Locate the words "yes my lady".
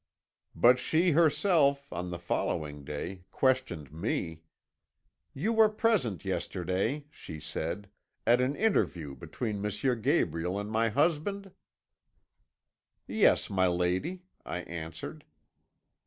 13.07-14.23